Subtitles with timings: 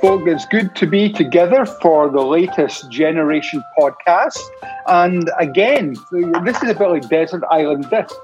[0.00, 0.26] folk.
[0.26, 4.38] It's good to be together for the latest Generation podcast.
[4.86, 5.96] And again,
[6.44, 8.16] this is a bit like Desert Island Discs.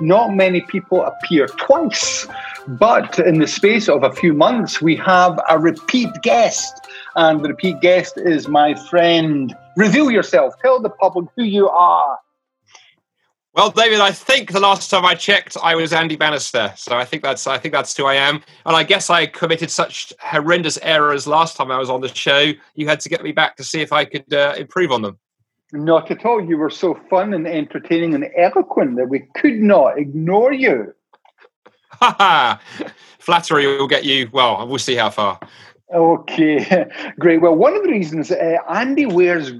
[0.00, 2.26] Not many people appear twice,
[2.66, 6.74] but in the space of a few months, we have a repeat guest.
[7.14, 9.54] And the repeat guest is my friend.
[9.76, 12.18] Reveal yourself, tell the public who you are.
[13.54, 16.72] Well, David, I think the last time I checked, I was Andy Bannister.
[16.74, 18.36] So I think that's I think that's who I am.
[18.64, 22.52] And I guess I committed such horrendous errors last time I was on the show.
[22.74, 25.18] You had to get me back to see if I could uh, improve on them.
[25.72, 26.42] Not at all.
[26.42, 30.94] You were so fun and entertaining and eloquent that we could not ignore you.
[32.00, 32.60] Ha ha!
[33.18, 34.30] Flattery will get you.
[34.32, 35.38] Well, we'll see how far.
[35.94, 36.86] Okay,
[37.18, 37.42] great.
[37.42, 39.52] Well, one of the reasons uh, Andy wears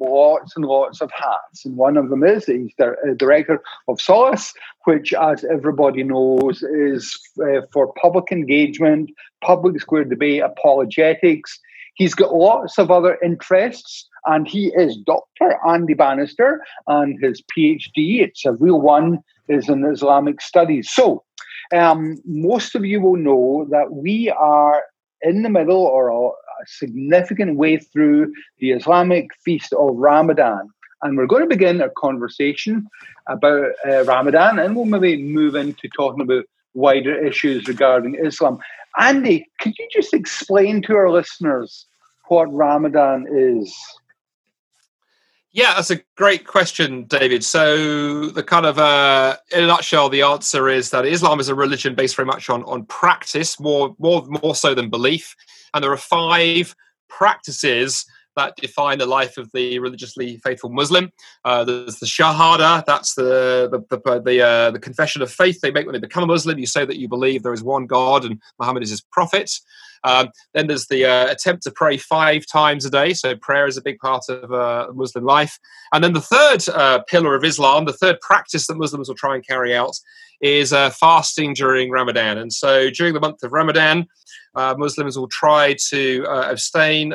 [0.00, 3.98] lots and lots of hats, and one of them is he's the uh, director of
[3.98, 4.52] Solas,
[4.84, 9.10] which, as everybody knows, is uh, for public engagement,
[9.42, 11.58] public square debate, apologetics.
[11.94, 15.58] He's got lots of other interests, and he is Dr.
[15.66, 20.90] Andy Bannister, and his PhD, it's a real one, is in Islamic studies.
[20.90, 21.24] So,
[21.74, 24.82] um, most of you will know that we are
[25.22, 30.70] in the middle or a, a significant way through the Islamic feast of Ramadan.
[31.02, 32.88] And we're going to begin a conversation
[33.28, 36.44] about uh, Ramadan, and we'll maybe move into talking about
[36.74, 38.58] wider issues regarding Islam.
[38.98, 41.86] Andy, could you just explain to our listeners
[42.28, 43.74] what Ramadan is?
[45.56, 47.42] Yeah, that's a great question, David.
[47.42, 51.54] So, the kind of, uh, in a nutshell, the answer is that Islam is a
[51.54, 55.34] religion based very much on on practice, more more more so than belief.
[55.72, 56.76] And there are five
[57.08, 58.04] practices
[58.36, 61.10] that define the life of the religiously faithful Muslim.
[61.42, 65.70] Uh, there's the Shahada, that's the the the, the, uh, the, confession of faith they
[65.70, 66.58] make when they become a Muslim.
[66.58, 69.50] You say that you believe there is one God and Muhammad is his prophet.
[70.04, 73.12] Um, then there's the uh, attempt to pray five times a day.
[73.12, 75.58] So prayer is a big part of uh, Muslim life.
[75.92, 79.34] And then the third uh, pillar of Islam, the third practice that Muslims will try
[79.34, 79.96] and carry out,
[80.40, 82.38] is uh, fasting during Ramadan.
[82.38, 84.06] And so during the month of Ramadan,
[84.54, 87.14] uh, Muslims will try to uh, abstain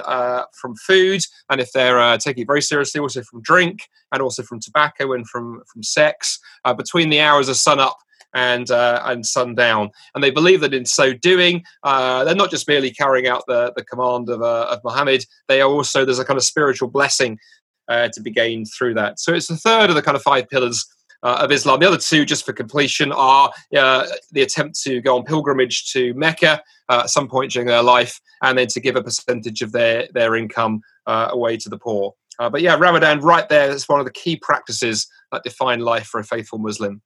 [0.60, 4.60] from food, and if they're taking it very seriously, also from drink, and also from
[4.60, 6.40] tobacco and from from sex
[6.78, 7.98] between the hours of sun up
[8.34, 9.92] and uh, and sundown.
[10.16, 13.74] And they believe that in so doing, uh, they're not just merely carrying out the,
[13.76, 17.38] the command of, uh, of Muhammad, they are also, there's a kind of spiritual blessing
[17.88, 19.20] uh, to be gained through that.
[19.20, 20.86] So it's a third of the kind of five pillars.
[21.24, 21.80] Uh, of Islam.
[21.80, 26.16] The other two, just for completion, are uh, the attempt to go on pilgrimage to
[26.16, 30.08] Mecca at some point during their life, and then to give a percentage of their
[30.16, 32.16] their income away to the poor.
[32.40, 36.20] but yeah, Ramadan, right there, is one of the key practices that define life for
[36.20, 37.04] a faithful Muslim.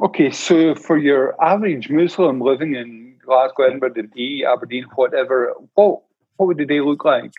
[0.00, 6.02] Okay, so for your average Muslim living in Glasgow, Edinburgh, Dundee, Aberdeen, whatever, what
[6.36, 7.32] what would the day look like?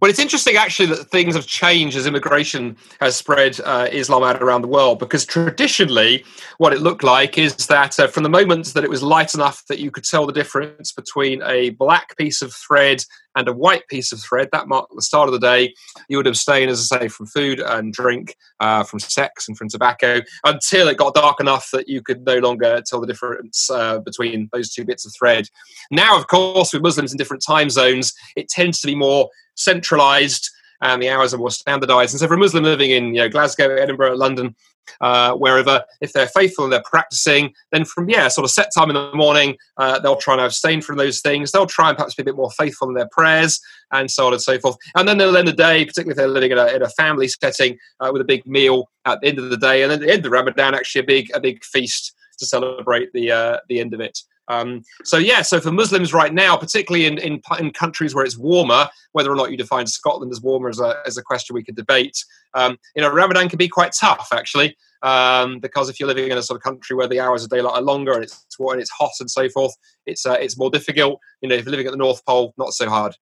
[0.00, 4.42] Well, it's interesting actually that things have changed as immigration has spread uh, Islam out
[4.42, 6.24] around the world because traditionally,
[6.58, 9.64] what it looked like is that uh, from the moment that it was light enough
[9.68, 13.02] that you could tell the difference between a black piece of thread
[13.36, 15.74] and a white piece of thread, that marked the start of the day,
[16.08, 19.68] you would abstain, as I say, from food and drink, uh, from sex and from
[19.68, 23.98] tobacco until it got dark enough that you could no longer tell the difference uh,
[24.00, 25.48] between those two bits of thread.
[25.90, 30.50] Now, of course, with Muslims in different time zones, it tends to be more centralized
[30.82, 32.12] and the hours are more standardized.
[32.12, 34.54] And so, for a Muslim living in you know, Glasgow, Edinburgh, London,
[35.00, 38.90] uh, wherever, if they're faithful and they're practicing, then from yeah, sort of set time
[38.90, 41.52] in the morning, uh, they'll try and abstain from those things.
[41.52, 43.60] They'll try and perhaps be a bit more faithful in their prayers
[43.92, 44.76] and so on and so forth.
[44.96, 47.28] And then they'll end the day, particularly if they're living in a, in a family
[47.28, 50.06] setting, uh, with a big meal at the end of the day, and then at
[50.06, 53.80] the end of Ramadan, actually a big a big feast to celebrate the uh, the
[53.80, 54.18] end of it.
[54.48, 58.38] Um, so yeah, so for Muslims right now, particularly in, in, in countries where it's
[58.38, 61.64] warmer, whether or not you define Scotland as warmer is a, is a question we
[61.64, 62.24] could debate.
[62.54, 66.38] Um, you know, Ramadan can be quite tough actually, um, because if you're living in
[66.38, 68.90] a sort of country where the hours of daylight are longer and it's and it's
[68.90, 69.74] hot and so forth,
[70.06, 71.20] it's uh, it's more difficult.
[71.40, 73.14] You know, if you're living at the North Pole, not so hard.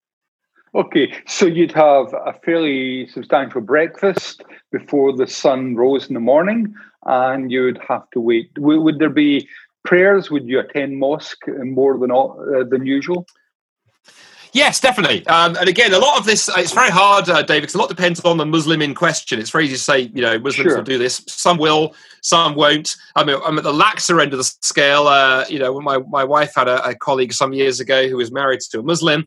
[0.75, 4.43] Okay, so you'd have a fairly substantial breakfast
[4.73, 6.75] before the sun rose in the morning,
[7.06, 8.50] and you'd have to wait.
[8.59, 9.49] Would there be
[9.85, 10.31] prayers?
[10.31, 13.27] Would you attend mosque more than uh, than usual?
[14.55, 15.27] Yes, definitely.
[15.27, 17.89] Um, and again, a lot of this, it's very hard, uh, David, because a lot
[17.89, 19.41] depends on the Muslim in question.
[19.41, 20.77] It's very easy to say, you know, Muslims sure.
[20.77, 21.25] will do this.
[21.27, 21.93] Some will,
[22.23, 22.95] some won't.
[23.17, 25.09] I mean, I'm at the laxer end of the scale.
[25.09, 28.31] Uh, you know, my, my wife had a, a, colleague some years ago who was
[28.31, 29.27] married to a Muslim,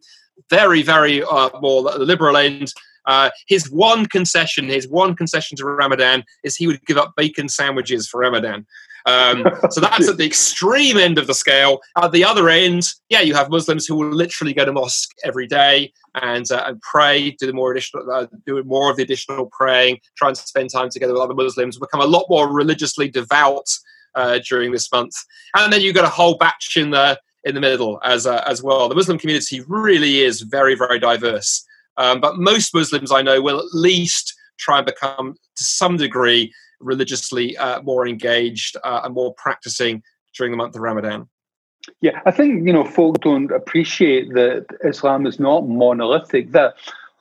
[0.50, 2.74] very, very uh, more liberal end.
[3.06, 7.50] Uh, his one concession, his one concession to Ramadan is he would give up bacon
[7.50, 8.66] sandwiches for Ramadan.
[9.08, 11.80] Um, so that's at the extreme end of the scale.
[11.98, 15.48] At the other end, yeah, you have Muslims who will literally go to mosque every
[15.48, 19.46] day and uh, and pray, do the more additional, uh, do more of the additional
[19.46, 23.68] praying, try and spend time together with other Muslims, become a lot more religiously devout
[24.16, 25.14] uh, during this month.
[25.56, 28.62] And then you've got a whole batch in the in the middle as uh, as
[28.62, 28.90] well.
[28.90, 31.66] The Muslim community really is very very diverse,
[31.96, 36.52] um, but most Muslims I know will at least try and become to some degree
[36.80, 40.04] religiously uh, more engaged uh, and more practicing
[40.36, 41.28] during the month of Ramadan.
[42.02, 46.52] Yeah, I think you know folk don't appreciate that Islam is not monolithic.
[46.52, 46.76] That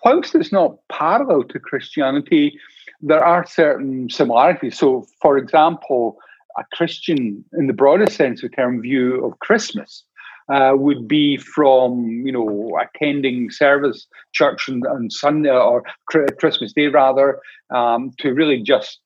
[0.05, 2.59] whilst it's not parallel to Christianity,
[3.01, 4.79] there are certain similarities.
[4.79, 6.19] So, for example,
[6.59, 10.05] a Christian, in the broadest sense of term, view of Christmas
[10.49, 15.83] uh, would be from you know attending service church on, on Sunday or
[16.39, 17.41] Christmas Day rather
[17.75, 19.01] um, to really just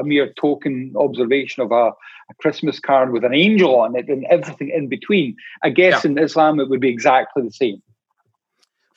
[0.00, 1.90] a mere token observation of a,
[2.30, 5.36] a, Christmas card with an angel on it and everything in between.
[5.62, 6.10] I guess yeah.
[6.10, 7.82] in Islam it would be exactly the same.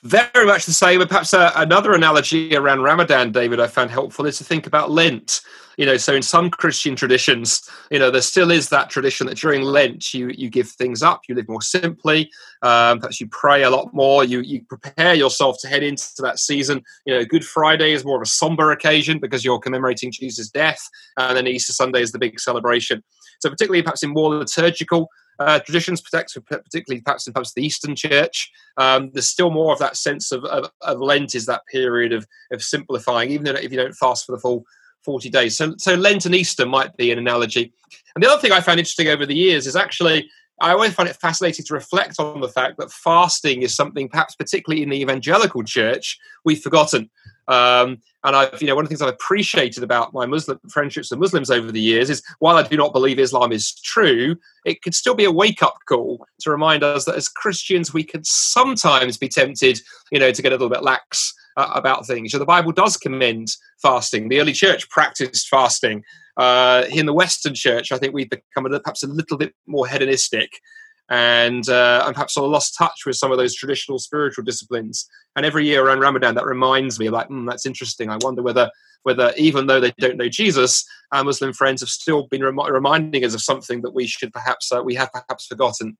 [0.04, 1.00] Very much the same.
[1.00, 4.92] And perhaps uh, another analogy around Ramadan, David, I found helpful is to think about
[4.92, 5.40] Lent.
[5.76, 9.38] You know, so in some Christian traditions, you know, there still is that tradition that
[9.38, 12.30] during Lent you you give things up, you live more simply,
[12.62, 16.38] um, perhaps you pray a lot more, you you prepare yourself to head into that
[16.38, 16.82] season.
[17.06, 20.80] You know, Good Friday is more of a somber occasion because you're commemorating Jesus' death,
[21.16, 23.02] and then Easter Sunday is the big celebration.
[23.40, 25.08] So particularly perhaps in more liturgical
[25.38, 29.96] uh, traditions, particularly perhaps in perhaps the Eastern Church, um, there's still more of that
[29.96, 33.94] sense of, of, of, Lent is that period of, of simplifying, even if you don't
[33.94, 34.64] fast for the full
[35.04, 35.56] 40 days.
[35.56, 37.72] So, so Lent and Easter might be an analogy.
[38.14, 40.28] And the other thing I found interesting over the years is actually
[40.60, 44.34] I always find it fascinating to reflect on the fact that fasting is something, perhaps
[44.34, 47.10] particularly in the evangelical church, we've forgotten.
[47.46, 51.10] Um, and I've, you know, one of the things I've appreciated about my Muslim friendships
[51.10, 54.82] with Muslims over the years is while I do not believe Islam is true, it
[54.82, 58.22] could still be a wake up call to remind us that as Christians, we can
[58.24, 62.32] sometimes be tempted, you know, to get a little bit lax uh, about things.
[62.32, 63.48] So the Bible does commend
[63.80, 64.28] fasting.
[64.28, 66.04] The early church practiced fasting.
[66.38, 69.88] Uh, in the Western church, I think we've become a, perhaps a little bit more
[69.88, 70.52] hedonistic
[71.10, 75.08] and uh, and perhaps sort of lost touch with some of those traditional spiritual disciplines.
[75.36, 78.10] And every year around Ramadan, that reminds me, like, mm, that's interesting.
[78.10, 78.70] I wonder whether
[79.04, 83.24] whether even though they don't know Jesus, our Muslim friends have still been rem- reminding
[83.24, 85.96] us of something that we should perhaps uh, we have perhaps forgotten.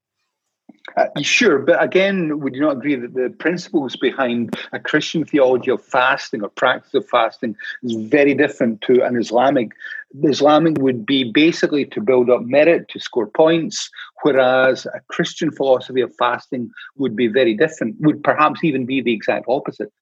[0.97, 5.71] Uh, sure, but again, would you not agree that the principles behind a Christian theology
[5.71, 9.73] of fasting or practice of fasting is very different to an Islamic?
[10.13, 13.91] The Islamic would be basically to build up merit, to score points,
[14.23, 19.13] whereas a Christian philosophy of fasting would be very different, would perhaps even be the
[19.13, 19.93] exact opposite.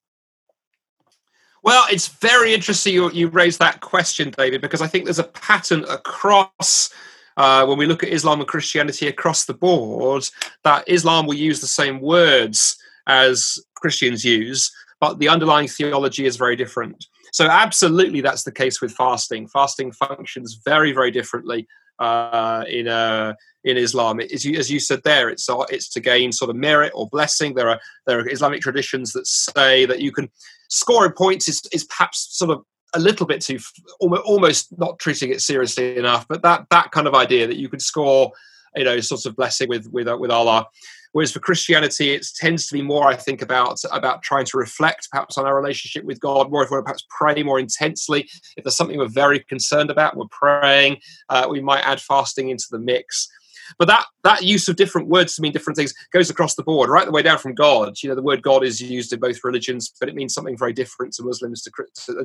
[1.63, 5.23] Well, it's very interesting you, you raised that question, David, because I think there's a
[5.23, 6.89] pattern across
[7.37, 10.27] uh, when we look at Islam and Christianity across the board,
[10.63, 16.35] that Islam will use the same words as Christians use, but the underlying theology is
[16.35, 17.05] very different.
[17.31, 19.47] So, absolutely, that's the case with fasting.
[19.47, 21.67] Fasting functions very, very differently
[21.99, 24.19] uh, in uh, in Islam.
[24.19, 27.53] As, you, said there, it's it's to gain sort of merit or blessing.
[27.53, 30.29] There are there are Islamic traditions that say that you can
[30.69, 32.63] scoring points is, is perhaps sort of
[32.97, 33.59] a little bit too
[33.99, 37.81] almost not treating it seriously enough but that that kind of idea that you could
[37.81, 38.31] score
[38.75, 40.65] you know sort of blessing with with with allah.
[41.13, 45.09] Whereas for christianity it tends to be more i think about about trying to reflect
[45.11, 48.29] perhaps on our relationship with god more if we perhaps pray more intensely.
[48.55, 50.97] If there's something we're very concerned about we're praying
[51.29, 53.29] uh, we might add fasting into the mix
[53.77, 56.89] but that that use of different words to mean different things goes across the board,
[56.89, 57.95] right the way down from God.
[58.01, 60.73] You know, the word God is used in both religions, but it means something very
[60.73, 61.71] different to Muslims to,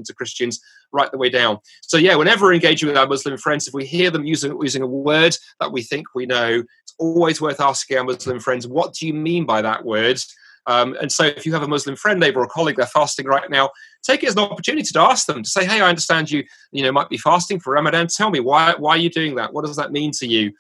[0.05, 0.61] to, Christians,
[0.93, 1.59] right the way down.
[1.83, 4.83] So yeah, whenever we're engaging with our Muslim friends, if we hear them using using
[4.83, 8.95] a word that we think we know, it's always worth asking our Muslim friends, what
[8.95, 10.21] do you mean by that word?
[10.67, 13.51] Um, and so, if you have a Muslim friend, neighbor, or colleague they're fasting right
[13.51, 13.71] now,
[14.03, 16.83] take it as an opportunity to ask them to say, "Hey, I understand you, you
[16.83, 18.07] know, might be fasting for Ramadan.
[18.07, 19.53] Tell me why why are you doing that?
[19.53, 20.53] What does that mean to you?"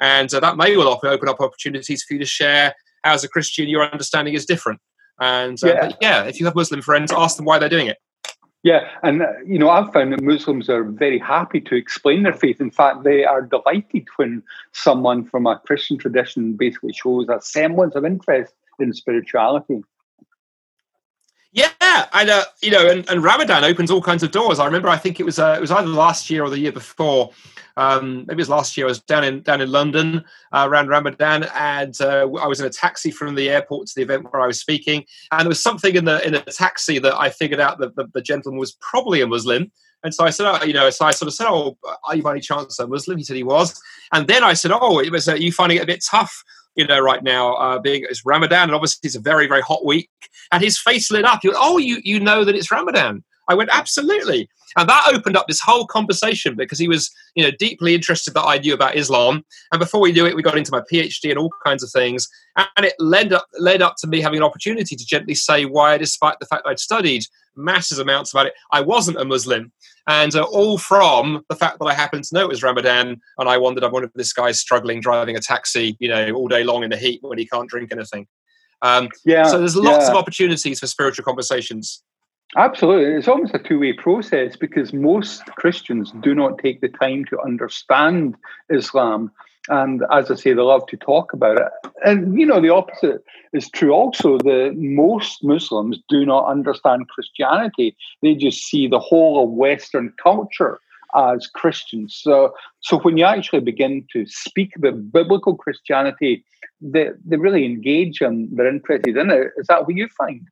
[0.00, 3.28] And uh, that may well open up opportunities for you to share how, as a
[3.28, 4.80] Christian, your understanding is different.
[5.20, 5.92] And uh, yeah.
[6.00, 7.98] yeah, if you have Muslim friends, ask them why they're doing it.
[8.62, 12.32] Yeah, and uh, you know, I've found that Muslims are very happy to explain their
[12.32, 12.60] faith.
[12.60, 17.94] In fact, they are delighted when someone from a Christian tradition basically shows a semblance
[17.94, 19.82] of interest in spirituality.
[21.56, 24.58] Yeah, and uh, you know, and, and, Ramadan opens all kinds of doors.
[24.58, 26.70] I remember, I think it was uh, it was either last year or the year
[26.70, 27.30] before.
[27.78, 28.84] Um, maybe it was last year.
[28.84, 30.22] I was down in down in London
[30.52, 34.02] uh, around Ramadan, and uh, I was in a taxi from the airport to the
[34.02, 35.06] event where I was speaking.
[35.32, 38.06] And there was something in the in the taxi that I figured out that the,
[38.12, 39.72] the gentleman was probably a Muslim.
[40.04, 42.22] And so I said, oh, you know, so I sort of said, oh, are you
[42.22, 43.16] by any chance a Muslim?
[43.16, 43.80] He said he was.
[44.12, 46.44] And then I said, oh, it was, uh, you finding it a bit tough
[46.76, 49.84] you know, right now, uh, being it's Ramadan, and obviously it's a very, very hot
[49.84, 50.10] week.
[50.52, 51.40] And his face lit up.
[51.42, 55.36] He went, "Oh, you you know that it's Ramadan?" I went, "Absolutely." And that opened
[55.36, 58.96] up this whole conversation because he was, you know, deeply interested that I knew about
[58.96, 59.42] Islam.
[59.72, 62.28] And before we knew it, we got into my PhD and all kinds of things.
[62.56, 65.96] And it led up led up to me having an opportunity to gently say why,
[65.98, 67.24] despite the fact that I'd studied
[67.56, 69.72] massive amounts about it, I wasn't a Muslim
[70.06, 73.48] and uh, all from the fact that I happened to know it was Ramadan, and
[73.48, 76.62] I wondered, I wondered if this guy's struggling driving a taxi, you know, all day
[76.62, 78.26] long in the heat when he can't drink anything.
[78.82, 79.44] Um, yeah.
[79.44, 80.10] So there's lots yeah.
[80.12, 82.02] of opportunities for spiritual conversations.
[82.56, 83.12] Absolutely.
[83.12, 87.40] It's almost a two way process because most Christians do not take the time to
[87.40, 88.36] understand
[88.70, 89.32] Islam
[89.68, 91.90] and as I say, they love to talk about it.
[92.04, 94.38] And you know, the opposite is true also.
[94.38, 97.96] The most Muslims do not understand Christianity.
[98.22, 100.78] They just see the whole of Western culture
[101.16, 102.18] as Christians.
[102.20, 106.44] So so when you actually begin to speak about biblical Christianity,
[106.80, 109.48] they, they really engage and they're interested in it.
[109.56, 110.46] Is that what you find?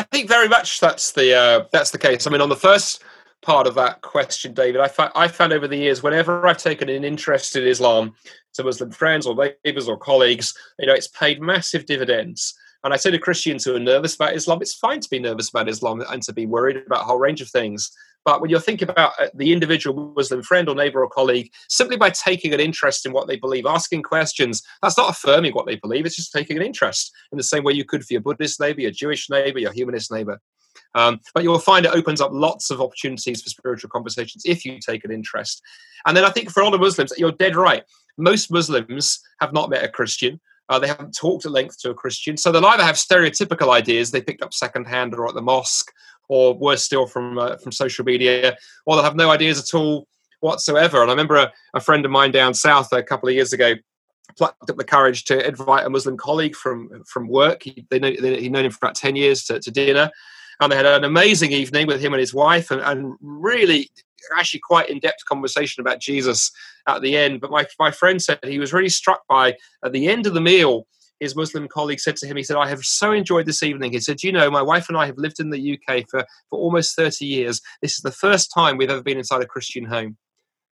[0.00, 2.26] I think very much that's the uh, that's the case.
[2.26, 3.04] I mean, on the first
[3.42, 4.80] part of that question, David.
[4.80, 8.14] I, I found over the years, whenever I've taken an interest in Islam
[8.54, 12.54] to Muslim friends or neighbors or colleagues, you know, it's paid massive dividends.
[12.82, 15.50] And I say to Christians who are nervous about Islam, it's fine to be nervous
[15.50, 17.90] about Islam and to be worried about a whole range of things.
[18.24, 21.96] But when you're thinking about uh, the individual Muslim friend or neighbor or colleague, simply
[21.96, 25.76] by taking an interest in what they believe, asking questions, that's not affirming what they
[25.76, 28.60] believe, it's just taking an interest in the same way you could for your Buddhist
[28.60, 30.40] neighbor, your Jewish neighbor, your humanist neighbor.
[30.94, 34.78] Um, but you'll find it opens up lots of opportunities for spiritual conversations if you
[34.80, 35.62] take an interest.
[36.06, 37.84] And then I think for all the Muslims, you're dead right.
[38.18, 40.40] Most Muslims have not met a Christian.
[40.68, 42.36] Uh, they haven't talked at length to a Christian.
[42.36, 45.90] So they'll either have stereotypical ideas they picked up secondhand or at the mosque,
[46.30, 48.56] or worse still from uh, from social media,
[48.86, 50.06] or they'll have no ideas at all
[50.40, 51.02] whatsoever.
[51.02, 53.74] And I remember a, a friend of mine down south a couple of years ago
[54.38, 56.78] plucked up the courage to invite a Muslim colleague from
[57.12, 57.64] from work.
[57.64, 60.06] He, they know, they, he'd known him for about ten years to, to dinner,
[60.60, 63.90] and they had an amazing evening with him and his wife, and, and really
[64.38, 66.52] actually quite in-depth conversation about Jesus
[66.86, 67.40] at the end.
[67.40, 70.46] But my my friend said he was really struck by at the end of the
[70.52, 70.86] meal.
[71.20, 73.92] His Muslim colleague said to him, he said, I have so enjoyed this evening.
[73.92, 76.58] He said, You know, my wife and I have lived in the UK for, for
[76.58, 77.60] almost 30 years.
[77.82, 80.16] This is the first time we've ever been inside a Christian home.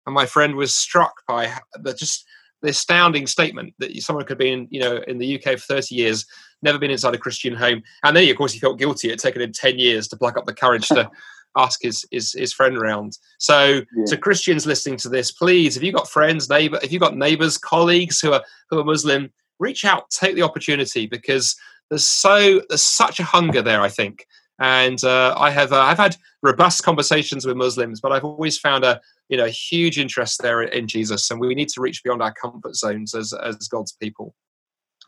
[0.05, 2.25] And my friend was struck by the just
[2.61, 5.95] the astounding statement that someone could be in, you know, in the UK for 30
[5.95, 6.25] years,
[6.61, 9.07] never been inside a Christian home, and then of course he felt guilty.
[9.07, 11.09] It had taken him 10 years to pluck up the courage to
[11.57, 13.17] ask his, his his friend around.
[13.39, 14.05] So yeah.
[14.07, 17.57] to Christians listening to this, please, if you've got friends, neighbor, if you've got neighbors,
[17.57, 19.31] colleagues who are who are Muslim,
[19.61, 21.55] reach out, take the opportunity because
[21.89, 23.81] there's so there's such a hunger there.
[23.81, 24.25] I think
[24.61, 28.83] and uh, I have uh, I've had robust conversations with Muslims, but I've always found
[28.83, 32.33] a you know huge interest there in Jesus, and we need to reach beyond our
[32.33, 34.35] comfort zones as as God's people.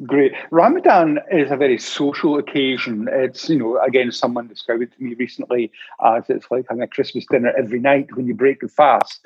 [0.08, 0.34] Great.
[0.50, 3.08] Ramadan is a very social occasion.
[3.12, 5.72] It's, you know, again, someone described it to me recently
[6.04, 9.24] as it's like having a Christmas dinner every night when you break the fast.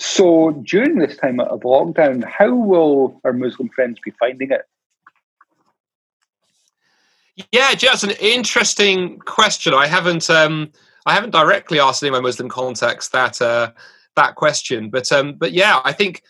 [0.00, 4.62] So during this time of lockdown, how will our Muslim friends be finding it?
[7.52, 9.74] Yeah, just an interesting question.
[9.74, 10.72] I haven't um,
[11.04, 13.72] I haven't directly asked any of my Muslim contacts that uh,
[14.16, 16.22] that question, but um, but yeah, I think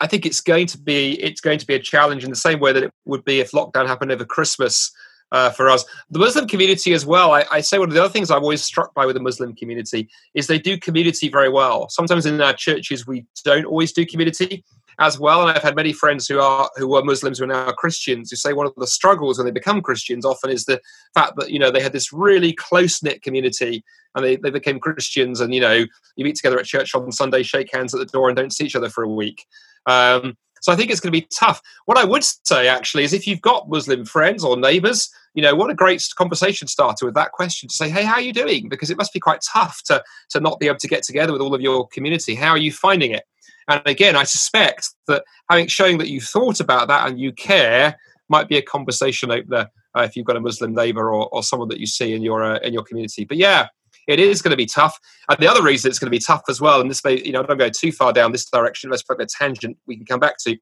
[0.00, 2.60] I think it's going to be it's going to be a challenge in the same
[2.60, 4.92] way that it would be if lockdown happened over Christmas
[5.32, 5.84] uh, for us.
[6.10, 7.32] The Muslim community as well.
[7.32, 9.54] I, I, say one of the other things I'm always struck by with the Muslim
[9.54, 11.88] community is they do community very well.
[11.88, 14.62] Sometimes in our churches we don't always do community
[14.98, 15.40] as well.
[15.40, 18.36] And I've had many friends who are who were Muslims who are now Christians who
[18.36, 20.80] say one of the struggles when they become Christians often is the
[21.14, 23.82] fact that you know they had this really close knit community
[24.14, 25.86] and they, they became Christians and you know
[26.16, 28.66] you meet together at church on Sunday, shake hands at the door, and don't see
[28.66, 29.46] each other for a week.
[29.86, 31.60] Um, so I think it's going to be tough.
[31.86, 35.56] What I would say actually is if you've got Muslim friends or neighbours, you know,
[35.56, 38.68] what a great conversation starter with that question to say, hey, how are you doing?
[38.68, 41.42] Because it must be quite tough to to not be able to get together with
[41.42, 42.36] all of your community.
[42.36, 43.24] How are you finding it?
[43.68, 47.98] And again, I suspect that having showing that you've thought about that and you care
[48.28, 51.68] might be a conversation opener uh, if you've got a Muslim neighbour or, or someone
[51.68, 53.24] that you see in your uh, in your community.
[53.24, 53.66] But yeah,
[54.08, 54.98] it is going to be tough.
[55.28, 57.32] And the other reason it's going to be tough as well, and this may you
[57.32, 58.90] know don't go too far down this direction.
[58.90, 60.56] Let's put a tangent we can come back to.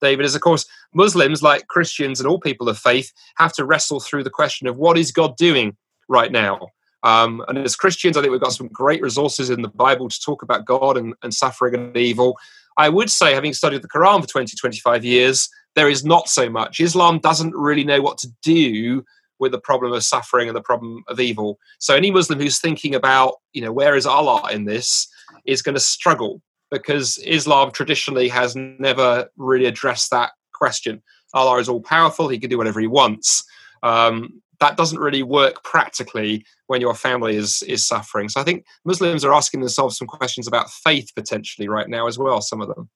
[0.00, 4.00] David, is of course Muslims, like Christians and all people of faith, have to wrestle
[4.00, 5.76] through the question of what is God doing
[6.08, 6.68] right now.
[7.02, 10.20] Um, and as Christians, I think we've got some great resources in the Bible to
[10.20, 12.36] talk about God and, and suffering and evil.
[12.76, 16.50] I would say, having studied the Quran for 20, 25 years, there is not so
[16.50, 16.80] much.
[16.80, 19.04] Islam doesn't really know what to do
[19.38, 21.58] with the problem of suffering and the problem of evil.
[21.78, 25.08] So any Muslim who's thinking about, you know, where is Allah in this
[25.44, 31.02] is going to struggle because Islam traditionally has never really addressed that question.
[31.34, 33.44] Allah is all powerful; He can do whatever He wants.
[33.82, 38.28] Um, that doesn't really work practically when your family is is suffering.
[38.28, 42.18] So I think Muslims are asking themselves some questions about faith potentially right now as
[42.18, 42.40] well.
[42.40, 42.88] Some of them.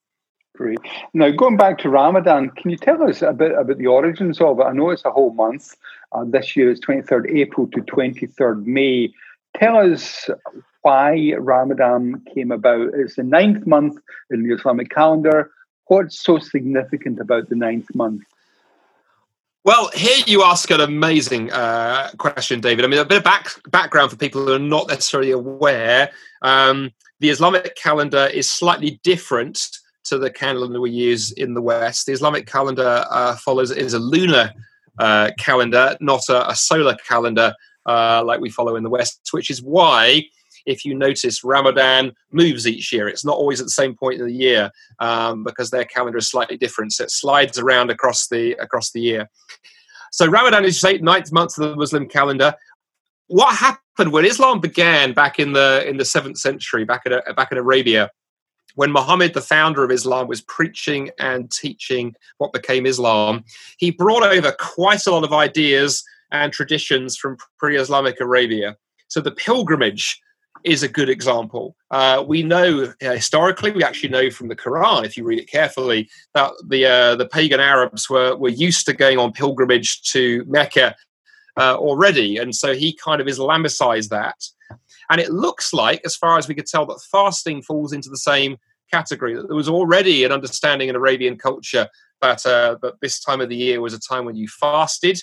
[0.61, 0.79] Great.
[1.15, 4.61] Now, going back to Ramadan, can you tell us a bit about the origins of
[4.61, 4.65] it?
[4.65, 5.75] I know it's a whole month.
[6.13, 9.11] Uh, this year is 23rd April to 23rd May.
[9.57, 10.29] Tell us
[10.83, 12.91] why Ramadan came about.
[12.93, 13.99] It's the ninth month
[14.31, 15.51] in the Islamic calendar.
[15.87, 18.25] What's so significant about the ninth month?
[19.65, 22.85] Well, here you ask an amazing uh, question, David.
[22.85, 26.11] I mean, a bit of back, background for people who are not necessarily aware.
[26.43, 26.91] Um,
[27.21, 32.07] the Islamic calendar is slightly different to the calendar we use in the West.
[32.07, 34.53] The Islamic calendar uh, follows is a lunar
[34.99, 37.55] uh, calendar, not a, a solar calendar
[37.87, 40.25] uh, like we follow in the West, which is why
[40.67, 43.09] if you notice, Ramadan moves each year.
[43.09, 46.29] It's not always at the same point in the year um, because their calendar is
[46.29, 46.93] slightly different.
[46.93, 49.31] So it slides around across the across the year.
[50.13, 52.55] So Ramadan is the ninth month of the Muslim calendar.
[53.29, 57.53] What happened when Islam began back in the in the seventh century, back in back
[57.53, 58.11] in Arabia?
[58.75, 63.45] When Muhammad, the founder of Islam, was preaching and teaching what became Islam,
[63.79, 68.77] he brought over quite a lot of ideas and traditions from pre Islamic Arabia.
[69.09, 70.21] So the pilgrimage
[70.65, 71.75] is a good example.
[71.91, 75.51] Uh, we know uh, historically, we actually know from the Quran, if you read it
[75.51, 80.45] carefully, that the uh, the pagan Arabs were were used to going on pilgrimage to
[80.47, 80.95] Mecca
[81.57, 84.37] uh, already, and so he kind of Islamicized that.
[85.11, 88.17] And it looks like, as far as we could tell, that fasting falls into the
[88.17, 88.57] same
[88.91, 89.35] category.
[89.35, 91.89] That there was already an understanding in Arabian culture
[92.23, 95.21] that uh, that this time of the year was a time when you fasted.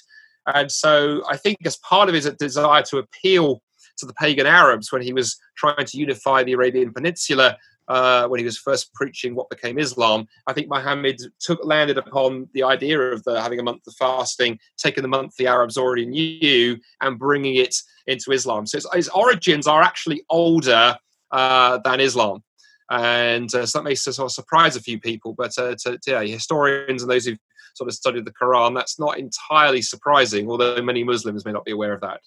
[0.54, 3.62] And so I think as part of his desire to appeal
[3.98, 7.58] to the pagan Arabs when he was trying to unify the Arabian Peninsula.
[7.88, 12.50] Uh, when he was first preaching what became Islam, I think Muhammad took landed upon
[12.54, 16.06] the idea of the, having a month of fasting, taking the month the Arabs already
[16.06, 18.66] knew, and bringing it into Islam.
[18.66, 20.98] So its, origins are actually older
[21.32, 22.44] uh, than Islam
[22.90, 25.34] and uh, so that may sort of surprise a few people.
[25.34, 27.40] But uh, to, to yeah, historians and those who've
[27.76, 31.72] sort of studied the Quran, that's not entirely surprising, although many Muslims may not be
[31.72, 32.22] aware of that.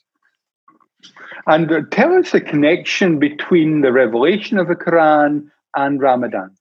[1.47, 6.57] And uh, tell us the connection between the revelation of the Quran and Ramadan.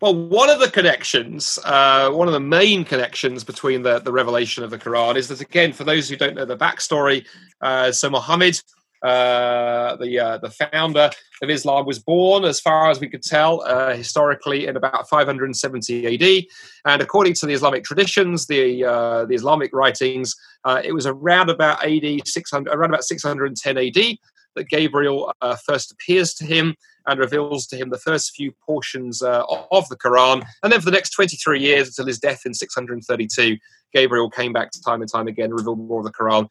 [0.00, 4.62] Well, one of the connections, uh, one of the main connections between the, the revelation
[4.62, 7.26] of the Quran is that, again, for those who don't know the backstory,
[7.60, 8.60] uh, so Muhammad
[9.02, 11.10] uh, the uh, the founder
[11.42, 16.06] of Islam was born, as far as we could tell, uh, historically in about 570
[16.14, 16.44] AD.
[16.84, 20.34] And according to the Islamic traditions, the uh, the Islamic writings,
[20.64, 24.18] uh, it was around about AD 600, around about 610 AD
[24.56, 26.74] that Gabriel uh, first appears to him
[27.06, 30.44] and reveals to him the first few portions of the Quran.
[30.62, 33.56] And then for the next 23 years until his death in 632,
[33.94, 36.48] Gabriel came back to time and time again, revealed more of the Quran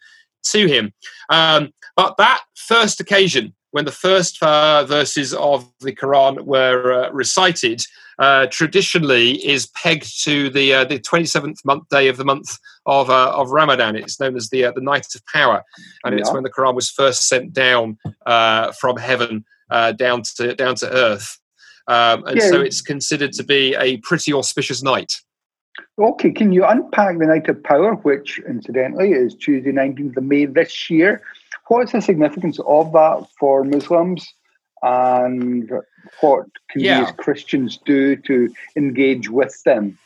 [0.52, 0.94] to him.
[1.30, 7.12] Um, but that first occasion, when the first uh, verses of the Quran were uh,
[7.12, 7.84] recited,
[8.20, 13.10] uh, traditionally is pegged to the uh, the 27th month day of the month of
[13.10, 13.96] uh, of Ramadan.
[13.96, 15.64] It's known as the uh, the night of power,
[16.04, 16.22] and yeah.
[16.22, 17.98] it's when the Quran was first sent down
[18.80, 19.46] from heaven
[19.96, 21.40] down to down to earth.
[21.88, 22.50] Um, and yeah.
[22.50, 25.22] so it's considered to be a pretty auspicious night.
[26.00, 30.46] Okay, can you unpack the Night of Power, which incidentally is Tuesday, 19th of May
[30.46, 31.22] this year?
[31.68, 34.34] What's the significance of that for Muslims?
[34.84, 35.70] And
[36.22, 37.00] what can yeah.
[37.00, 39.98] we as Christians do to engage with them?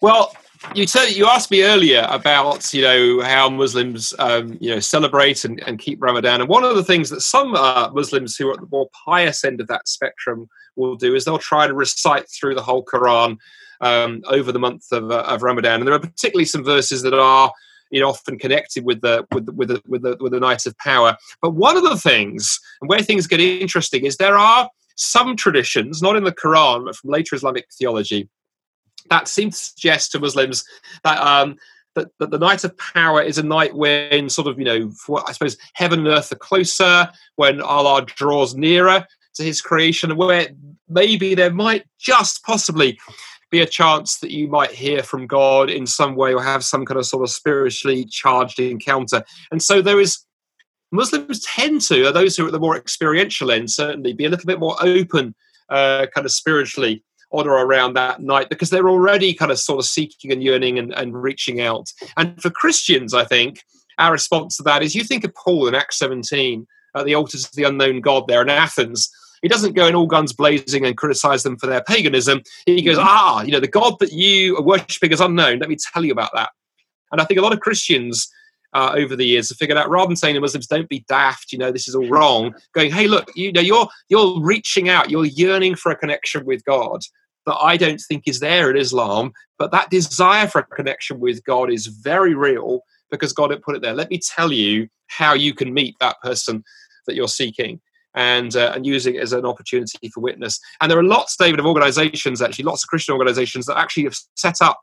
[0.00, 0.34] Well,
[0.74, 5.44] you said you asked me earlier about you know how Muslims um, you know celebrate
[5.44, 8.54] and, and, keep Ramadan, and one of the things that some uh, Muslims who are
[8.54, 12.28] at the more pious end of that spectrum will do is they'll try to recite
[12.28, 13.38] through the whole Quran
[13.80, 15.80] um, over the month of, uh, of Ramadan.
[15.80, 17.52] And there are particularly some verses that are
[17.90, 20.64] you know, often connected with the with the, with the, with the with the night
[20.66, 21.16] of power.
[21.42, 26.00] But one of the things, and where things get interesting, is there are some traditions,
[26.00, 28.30] not in the Quran, but from later Islamic theology,
[29.10, 30.64] that seem to suggest to Muslims
[31.04, 31.56] that um,
[31.94, 35.22] that, that the night of power is a night when sort of you know, for,
[35.28, 40.48] I suppose heaven and earth are closer, when Allah draws nearer to His creation, where
[40.88, 42.98] maybe there might just possibly
[43.50, 46.86] be a chance that you might hear from God in some way or have some
[46.86, 49.22] kind of sort of spiritually charged encounter.
[49.50, 50.18] And so there is
[50.90, 54.30] Muslims tend to, or those who are at the more experiential end, certainly be a
[54.30, 55.34] little bit more open,
[55.68, 59.78] uh, kind of spiritually on or around that night because they're already kind of sort
[59.78, 61.90] of seeking and yearning and, and reaching out.
[62.16, 63.62] And for Christians, I think
[63.98, 67.44] our response to that is you think of Paul in Acts 17 at the altars
[67.44, 69.10] of the unknown God there in Athens.
[69.42, 72.42] He doesn't go in all guns blazing and criticize them for their paganism.
[72.64, 73.06] He goes, mm-hmm.
[73.08, 75.58] ah, you know, the God that you are worshipping is unknown.
[75.58, 76.50] Let me tell you about that.
[77.10, 78.28] And I think a lot of Christians
[78.72, 81.52] uh, over the years have figured out rather than saying to Muslims, "Don't be daft,"
[81.52, 82.54] you know, this is all wrong.
[82.72, 86.64] Going, "Hey, look, you know, you're you're reaching out, you're yearning for a connection with
[86.64, 87.02] God."
[87.44, 91.44] That I don't think is there in Islam, but that desire for a connection with
[91.44, 93.94] God is very real because God had put it there.
[93.94, 96.62] Let me tell you how you can meet that person
[97.06, 97.80] that you're seeking
[98.14, 100.60] and uh, and using it as an opportunity for witness.
[100.80, 104.16] And there are lots, David, of organisations actually, lots of Christian organisations that actually have
[104.34, 104.80] set up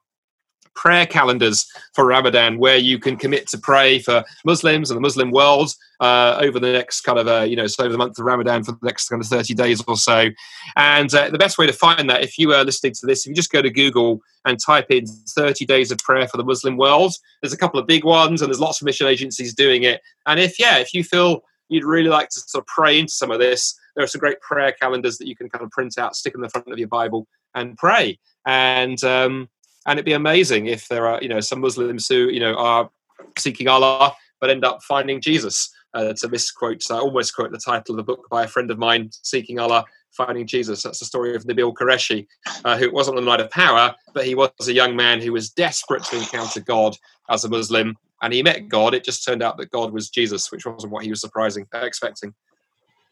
[0.79, 5.29] prayer calendars for Ramadan where you can commit to pray for Muslims and the Muslim
[5.29, 8.23] world uh, over the next kind of, uh, you know, so over the month of
[8.23, 10.29] Ramadan for the next kind of 30 days or so.
[10.77, 13.29] And uh, the best way to find that, if you are listening to this, if
[13.29, 16.77] you just go to Google and type in 30 days of prayer for the Muslim
[16.77, 19.99] world, there's a couple of big ones and there's lots of mission agencies doing it.
[20.27, 23.31] And if, yeah, if you feel you'd really like to sort of pray into some
[23.31, 26.15] of this, there are some great prayer calendars that you can kind of print out,
[26.15, 28.19] stick in the front of your Bible and pray.
[28.45, 29.49] And, um,
[29.85, 32.89] and it'd be amazing if there are you know some Muslims who you know are
[33.37, 35.69] seeking Allah but end up finding Jesus.
[35.93, 38.77] Uh, to misquote, I almost quote the title of a book by a friend of
[38.77, 40.83] mine, Seeking Allah, Finding Jesus.
[40.83, 42.27] That's the story of Nabeel Qureshi,
[42.63, 45.33] uh, who wasn't on the night of power, but he was a young man who
[45.33, 46.95] was desperate to encounter God
[47.29, 48.93] as a Muslim, and he met God.
[48.93, 51.79] It just turned out that God was Jesus, which wasn't what he was surprising, uh,
[51.79, 52.33] expecting.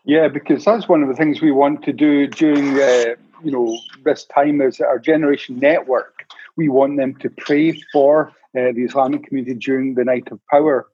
[0.06, 3.78] Yeah, because that's one of the things we want to do during uh, you know
[4.04, 6.18] this time as our generation network
[6.58, 10.88] we want them to pray for uh, the Islamic community during the night of power.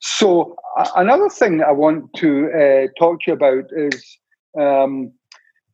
[0.00, 4.18] So, uh, another thing I want to uh, talk to you about is
[4.58, 5.12] um,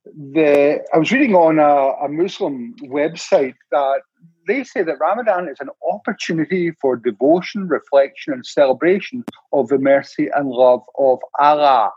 [0.04, 0.84] the.
[0.92, 4.02] I was reading on a, a Muslim website that
[4.46, 10.28] they say that Ramadan is an opportunity for devotion, reflection, and celebration of the mercy
[10.34, 11.90] and love of Allah.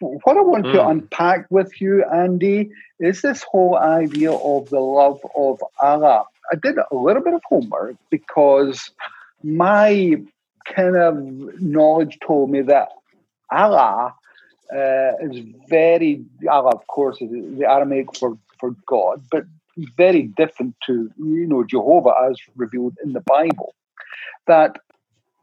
[0.00, 0.72] What I want mm.
[0.74, 0.90] to hmm.
[0.90, 2.70] unpack with you, Andy,
[3.00, 6.24] is this whole idea of the love of Allah.
[6.52, 8.90] I did a little bit of homework because
[9.42, 10.22] my
[10.64, 12.90] kind of knowledge told me that
[13.50, 14.14] Allah
[14.72, 19.44] uh, is very Allah, of course, is the Aramaic for for God, but
[19.96, 23.74] very different to you know Jehovah as revealed in the Bible.
[24.46, 24.78] That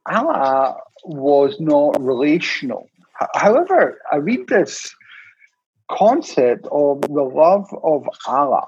[0.08, 2.88] Allah was not relational.
[3.34, 4.94] However, I read this
[5.90, 8.68] concept of the love of Allah,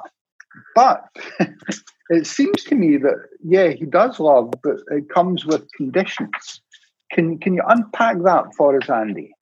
[0.75, 1.03] but
[2.09, 6.61] it seems to me that yeah, he does love, but it comes with conditions.
[7.11, 9.33] Can can you unpack that for us, Andy?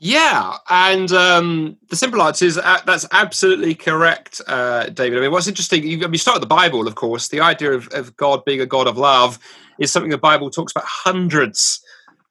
[0.00, 5.18] Yeah, and um, the simple answer is uh, that's absolutely correct, uh, David.
[5.18, 7.28] I mean, what's interesting, you, you start with the Bible, of course.
[7.28, 9.38] The idea of, of God being a God of love
[9.78, 11.80] is something the Bible talks about hundreds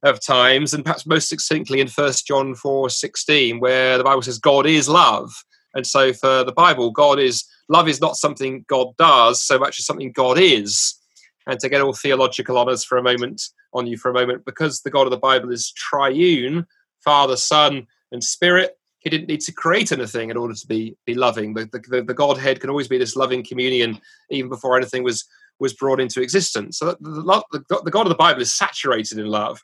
[0.03, 4.37] of times, and perhaps most succinctly in First John four sixteen, where the Bible says
[4.37, 5.31] God is love.
[5.73, 9.79] And so for the Bible, God is love is not something God does so much
[9.79, 10.99] as something God is.
[11.47, 13.41] And to get all theological honors for a moment
[13.73, 16.67] on you for a moment, because the God of the Bible is triune,
[17.03, 21.13] Father, Son, and Spirit, he didn't need to create anything in order to be be
[21.13, 21.53] loving.
[21.53, 25.25] The, the, the Godhead can always be this loving communion even before anything was
[25.59, 26.79] was brought into existence.
[26.79, 29.63] So the, the, the God of the Bible is saturated in love.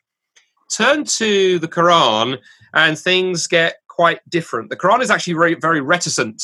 [0.70, 2.38] Turn to the Quran,
[2.74, 4.70] and things get quite different.
[4.70, 6.42] The Quran is actually very, very reticent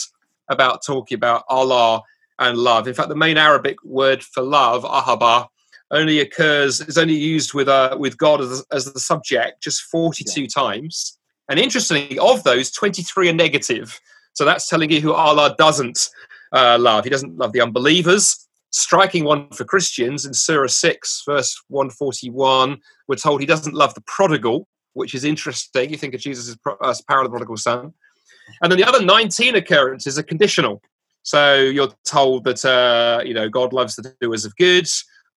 [0.49, 2.03] about talking about Allah
[2.39, 2.89] and love.
[2.89, 5.47] In fact, the main Arabic word for love, ahaba,
[5.91, 10.43] only occurs is only used with uh, with God as, as the subject just 42
[10.43, 10.47] yeah.
[10.49, 11.19] times.
[11.49, 14.01] And interestingly, of those, 23 are negative.
[14.33, 16.11] So that's telling you who Allah doesn't
[16.53, 17.05] uh, love.
[17.05, 18.47] He doesn't love the unbelievers.
[18.71, 24.03] Striking one for Christians in Surah 6, verse 141, we're told he doesn't love the
[24.03, 25.89] prodigal, which is interesting.
[25.89, 27.95] You think of Jesus as, parallel prodigal son.
[28.61, 30.83] And then the other 19 occurrences are conditional.
[31.23, 34.87] So you're told that, uh, you know, God loves the doers of good,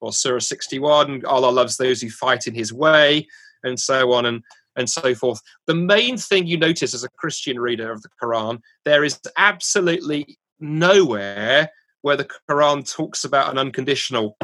[0.01, 3.27] or Surah 61, Allah loves those who fight in his way,
[3.63, 4.43] and so on and,
[4.75, 5.41] and so forth.
[5.67, 10.37] The main thing you notice as a Christian reader of the Quran, there is absolutely
[10.59, 11.69] nowhere
[12.01, 14.37] where the Quran talks about an unconditional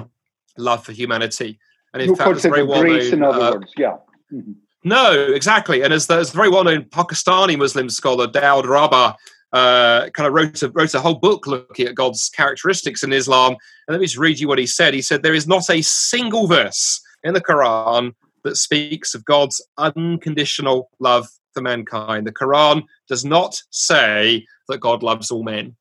[0.58, 1.60] love for humanity.
[1.94, 3.00] And in no fact, it's very well known.
[3.00, 3.98] In other uh, words, yeah.
[4.34, 4.52] Mm-hmm.
[4.84, 5.82] No, exactly.
[5.82, 9.16] And as there's a very well known Pakistani Muslim scholar, Daud Rahbar,
[9.56, 13.52] uh, kind of wrote a, wrote a whole book looking at God's characteristics in Islam.
[13.52, 14.94] And let me just read you what he said.
[14.94, 18.12] He said, There is not a single verse in the Quran
[18.44, 22.28] that speaks of God's unconditional love for mankind.
[22.28, 25.78] The Quran does not say that God loves all men.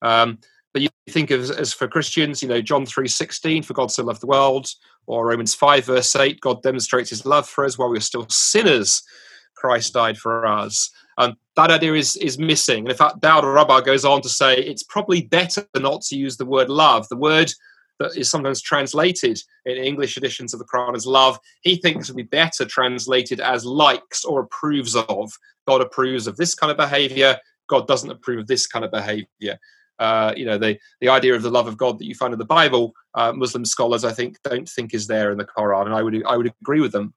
[0.00, 0.38] Um,
[0.72, 4.22] but you think of as for Christians, you know, John 3.16, for God so loved
[4.22, 4.70] the world,
[5.06, 8.26] or Romans 5, verse 8, God demonstrates his love for us while we are still
[8.30, 9.02] sinners.
[9.56, 10.90] Christ died for us.
[11.20, 12.80] Um, that idea is, is missing.
[12.80, 16.38] And in fact, Daud Rahbar goes on to say it's probably better not to use
[16.38, 17.06] the word love.
[17.08, 17.52] The word
[17.98, 22.16] that is sometimes translated in English editions of the Quran as love, he thinks would
[22.16, 25.30] be better translated as likes or approves of.
[25.68, 27.36] God approves of this kind of behavior.
[27.68, 29.58] God doesn't approve of this kind of behavior.
[29.98, 32.38] Uh, you know, the, the idea of the love of God that you find in
[32.38, 35.94] the Bible, uh, Muslim scholars, I think, don't think is there in the Quran, and
[35.94, 37.12] I would I would agree with them.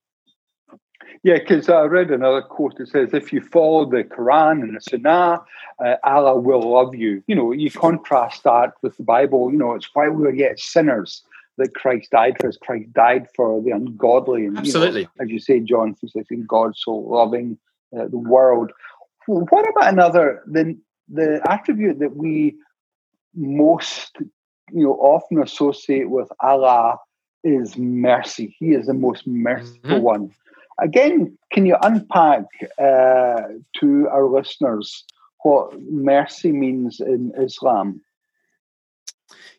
[1.23, 4.81] Yeah, because I read another quote that says, if you follow the Quran and the
[4.81, 5.41] Sunnah,
[5.83, 7.23] uh, Allah will love you.
[7.27, 9.49] You know, you contrast that with the Bible.
[9.49, 11.23] You know, it's why we are yet sinners
[11.57, 12.57] that Christ died for us.
[12.57, 14.45] Christ died for the ungodly.
[14.45, 15.01] And, Absolutely.
[15.01, 15.95] You know, as you say, John,
[16.29, 17.57] in God so loving
[17.97, 18.73] uh, the world.
[19.25, 22.55] What about another, the, the attribute that we
[23.33, 24.17] most,
[24.73, 26.97] you know, often associate with Allah
[27.45, 28.55] is mercy.
[28.59, 30.01] He is the most merciful mm-hmm.
[30.01, 30.31] one.
[30.79, 32.45] Again, can you unpack
[32.79, 33.41] uh,
[33.79, 35.05] to our listeners
[35.43, 38.01] what mercy means in Islam?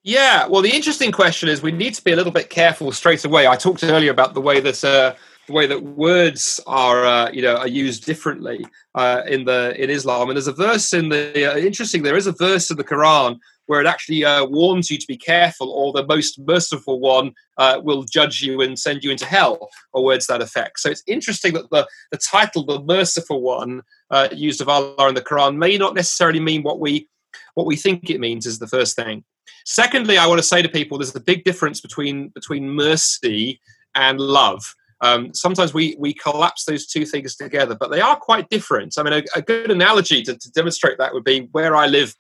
[0.03, 3.25] Yeah, well, the interesting question is we need to be a little bit careful straight
[3.25, 3.47] away.
[3.47, 5.15] I talked earlier about the way that uh,
[5.47, 9.91] the way that words are, uh, you know, are used differently uh, in the in
[9.91, 10.29] Islam.
[10.29, 12.03] And there's a verse in the uh, interesting.
[12.03, 15.17] There is a verse in the Quran where it actually uh, warns you to be
[15.17, 19.69] careful, or the most merciful one uh, will judge you and send you into hell,
[19.93, 20.81] or words that effect.
[20.81, 25.15] So it's interesting that the, the title, the merciful one, uh, used of Allah in
[25.15, 27.09] the Quran, may not necessarily mean what we
[27.55, 28.47] what we think it means.
[28.47, 29.25] Is the first thing.
[29.65, 33.61] Secondly, I want to say to people, there's a big difference between between mercy
[33.95, 34.75] and love.
[35.01, 38.95] Um, sometimes we we collapse those two things together, but they are quite different.
[38.99, 42.15] I mean, a, a good analogy to, to demonstrate that would be where I live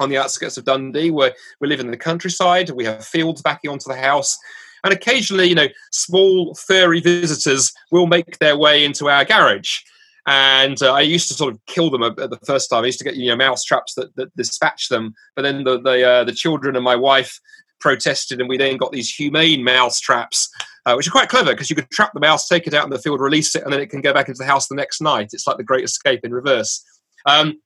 [0.00, 2.70] on the outskirts of Dundee, where we live in the countryside.
[2.70, 4.36] We have fields backing onto the house.
[4.82, 9.80] And occasionally, you know, small furry visitors will make their way into our garage.
[10.26, 12.82] And uh, I used to sort of kill them at, the first time.
[12.82, 15.14] I used to get you know mouse traps that, that dispatch them.
[15.34, 17.40] But then the the, uh, the children and my wife
[17.80, 20.50] protested, and we then got these humane mouse traps,
[20.86, 22.90] uh, which are quite clever because you could trap the mouse, take it out in
[22.90, 25.00] the field, release it, and then it can go back into the house the next
[25.00, 25.30] night.
[25.32, 26.84] It's like the Great Escape in reverse.
[27.26, 27.60] Um,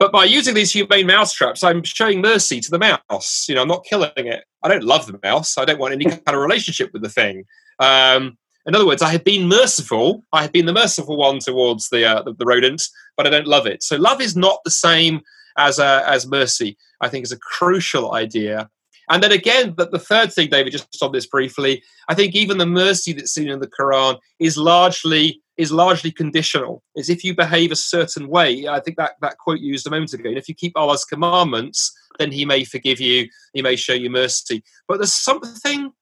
[0.00, 3.44] but by using these humane mouse traps, I'm showing mercy to the mouse.
[3.48, 4.44] You know, I'm not killing it.
[4.62, 5.58] I don't love the mouse.
[5.58, 7.44] I don't want any kind of relationship with the thing.
[7.78, 10.24] Um, in other words, I have been merciful.
[10.32, 12.82] I have been the merciful one towards the, uh, the, the rodent,
[13.14, 13.82] but I don't love it.
[13.82, 15.20] So love is not the same
[15.58, 16.78] as uh, as mercy.
[17.02, 18.70] I think is a crucial idea.
[19.10, 22.58] And then again, the, the third thing, David, just on this briefly, I think even
[22.58, 26.82] the mercy that's seen in the Quran is largely is largely conditional.
[26.96, 28.66] Is if you behave a certain way.
[28.66, 30.30] I think that that quote used a moment ago.
[30.30, 33.28] And if you keep Allah's commandments, then He may forgive you.
[33.52, 34.64] He may show you mercy.
[34.88, 35.92] But there's something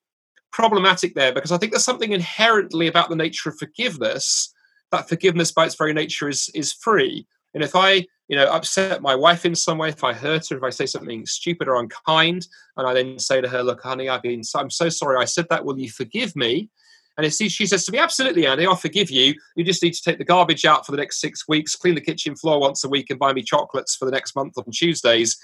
[0.52, 4.54] problematic there because I think there's something inherently about the nature of forgiveness
[4.90, 7.26] that forgiveness by its very nature is is free.
[7.54, 10.56] And if I, you know, upset my wife in some way, if I hurt her,
[10.56, 14.08] if I say something stupid or unkind, and I then say to her, "Look, honey,
[14.08, 15.64] I've been, I'm so sorry I said that.
[15.64, 16.70] Will you forgive me?"
[17.18, 19.34] And she says to me, absolutely, Andy, I'll forgive you.
[19.56, 22.00] You just need to take the garbage out for the next six weeks, clean the
[22.00, 25.36] kitchen floor once a week, and buy me chocolates for the next month on Tuesdays.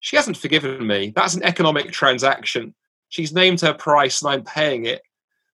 [0.00, 1.14] She hasn't forgiven me.
[1.16, 2.74] That's an economic transaction.
[3.08, 5.00] She's named her price and I'm paying it.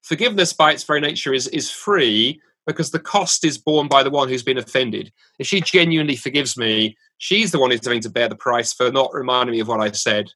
[0.01, 4.11] Forgiveness, by its very nature, is, is free because the cost is borne by the
[4.11, 5.13] one who's been offended.
[5.39, 8.91] If she genuinely forgives me, she's the one who's having to bear the price for
[8.91, 10.31] not reminding me of what I said.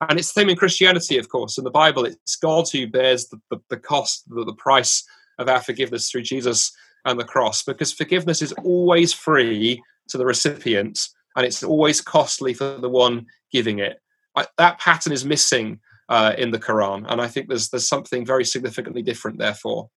[0.00, 1.58] And it's the same in Christianity, of course.
[1.58, 5.04] In the Bible, it's God who bears the, the, the cost, the, the price
[5.38, 6.72] of our forgiveness through Jesus
[7.04, 12.54] and the cross, because forgiveness is always free to the recipient and it's always costly
[12.54, 14.00] for the one giving it.
[14.36, 18.24] I, that pattern is missing uh, in the Quran, and I think there's there's something
[18.24, 19.38] very significantly different.
[19.38, 19.90] Therefore,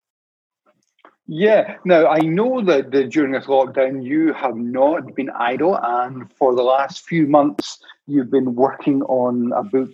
[1.27, 1.77] yeah.
[1.85, 6.63] Now, I know that during this lockdown, you have not been idle, and for the
[6.63, 7.79] last few months,
[8.11, 9.91] you've been working on a book.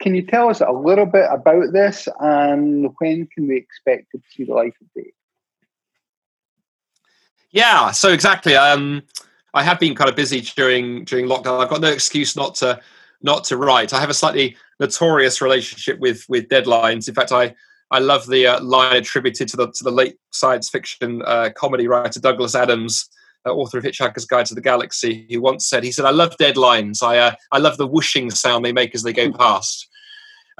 [0.00, 4.20] Can you tell us a little bit about this, and when can we expect to
[4.30, 5.12] see the light of day?
[7.50, 7.92] Yeah.
[7.92, 8.56] So exactly.
[8.56, 9.02] Um,
[9.54, 11.60] I have been kind of busy during during lockdown.
[11.60, 12.80] I've got no excuse not to
[13.22, 13.92] not to write.
[13.92, 17.08] I have a slightly notorious relationship with with deadlines.
[17.08, 17.54] In fact, I
[17.90, 21.86] I love the uh, line attributed to the to the late science fiction uh, comedy
[21.86, 23.08] writer Douglas Adams
[23.46, 26.36] uh, author of Hitchhiker's Guide to the Galaxy, who once said, he said, I love
[26.40, 27.02] deadlines.
[27.02, 29.88] I, uh, I love the whooshing sound they make as they go past.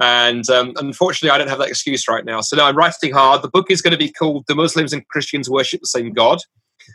[0.01, 2.41] And um, unfortunately, I don't have that excuse right now.
[2.41, 3.43] So now I'm writing hard.
[3.43, 6.41] The book is going to be called The Muslims and Christians Worship the Same God.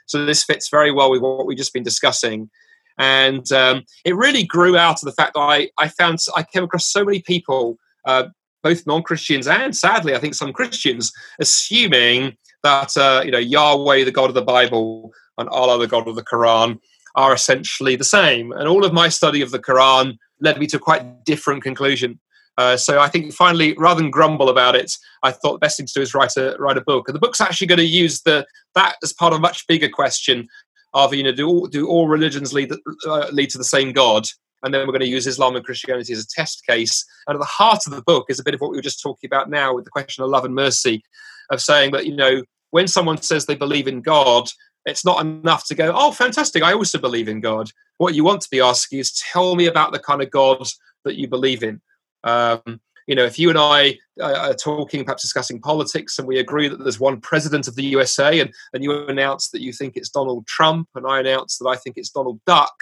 [0.05, 2.49] So this fits very well with what we've just been discussing.
[2.97, 6.65] And um, it really grew out of the fact that I, I found I came
[6.65, 8.25] across so many people, uh,
[8.61, 14.11] both non-Christians and sadly, I think some Christians, assuming that uh, you know Yahweh, the
[14.11, 16.79] God of the Bible, and Allah, the God of the Quran,
[17.15, 18.51] are essentially the same.
[18.51, 22.19] And all of my study of the Quran led me to quite different conclusion.
[22.57, 24.91] Uh, so I think finally, rather than grumble about it,
[25.23, 27.07] I thought the best thing to do is write a write a book.
[27.07, 29.87] And the book's actually going to use the that as part of a much bigger
[29.87, 30.47] question
[30.93, 32.71] of you know do all, do all religions lead
[33.07, 34.27] uh, lead to the same God?
[34.61, 37.05] And then we're going to use Islam and Christianity as a test case.
[37.27, 39.01] And at the heart of the book is a bit of what we were just
[39.01, 41.01] talking about now with the question of love and mercy,
[41.49, 44.49] of saying that you know when someone says they believe in God,
[44.89, 47.69] it's not enough to go, oh, fantastic, I also believe in God.
[47.97, 50.67] What you want to be asking is, tell me about the kind of God
[51.05, 51.81] that you believe in.
[52.23, 56.37] Um, you know, if you and I uh, are talking, perhaps discussing politics, and we
[56.37, 59.95] agree that there's one president of the USA, and, and you announce that you think
[59.95, 62.73] it's Donald Trump, and I announce that I think it's Donald Duck,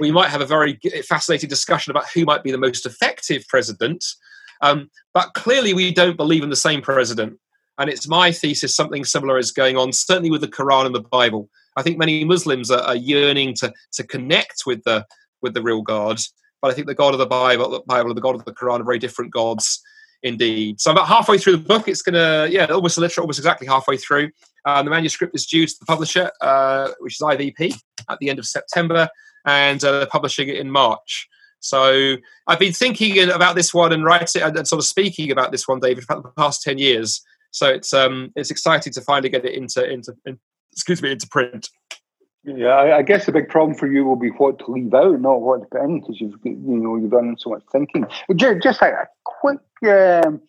[0.00, 4.04] we might have a very fascinating discussion about who might be the most effective president.
[4.60, 7.38] Um, but clearly, we don't believe in the same president.
[7.78, 11.00] And it's my thesis something similar is going on, certainly with the Quran and the
[11.00, 11.48] Bible.
[11.76, 15.06] I think many Muslims are, are yearning to, to connect with the,
[15.42, 16.20] with the real God.
[16.62, 18.52] But I think the God of the Bible, the Bible, and the God of the
[18.52, 19.82] Quran are very different gods
[20.22, 20.80] indeed.
[20.80, 21.86] So I'm about halfway through the book.
[21.86, 24.30] It's going to, yeah, almost literally, almost exactly halfway through.
[24.64, 28.38] Um, the manuscript is due to the publisher, uh, which is IVP, at the end
[28.38, 29.08] of September,
[29.44, 31.28] and uh, they're publishing it in March.
[31.60, 35.68] So I've been thinking about this one and writing and sort of speaking about this
[35.68, 37.22] one, David, for the past ten years.
[37.54, 40.40] So it's um, it's exciting to finally get it into into in,
[40.72, 41.68] excuse me into print.
[42.42, 45.20] Yeah, I, I, guess the big problem for you will be what to leave out,
[45.20, 48.06] not what to put in, because you've you know you've done so much thinking.
[48.34, 50.42] Just, just like a quick um,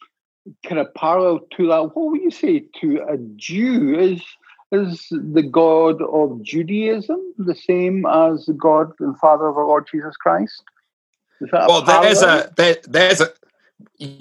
[0.66, 4.00] kind of parallel to that, what would you say to a Jew?
[4.00, 4.24] Is
[4.72, 9.88] is the God of Judaism the same as the God and Father of our Lord
[9.92, 10.64] Jesus Christ?
[11.52, 13.32] well, there's a there, there's a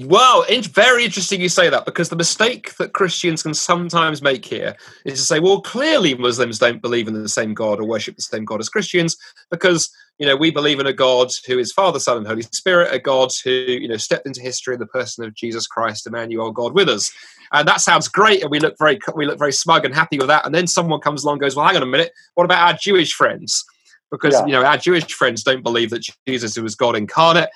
[0.00, 4.44] well, it's very interesting you say that because the mistake that Christians can sometimes make
[4.44, 8.16] here is to say, well, clearly Muslims don't believe in the same God or worship
[8.16, 9.16] the same God as Christians
[9.50, 12.92] because, you know, we believe in a God who is Father, Son, and Holy Spirit,
[12.92, 16.50] a God who, you know, stepped into history in the person of Jesus Christ, Emmanuel,
[16.50, 17.12] God with us.
[17.52, 20.28] And that sounds great, and we look very we look very smug and happy with
[20.28, 20.46] that.
[20.46, 22.76] And then someone comes along and goes, well, hang on a minute, what about our
[22.76, 23.64] Jewish friends?
[24.10, 24.46] Because yeah.
[24.46, 27.50] you know our Jewish friends don't believe that Jesus was God incarnate